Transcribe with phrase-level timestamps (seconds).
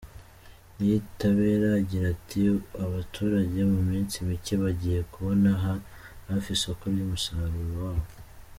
[0.75, 2.39] Niyitabera agira ati
[2.85, 5.49] “Abaturage mu minsi mike bagiye kubona
[6.29, 8.07] hafi isoko ry’umusaruro wabo.